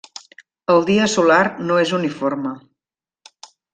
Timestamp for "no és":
1.67-1.93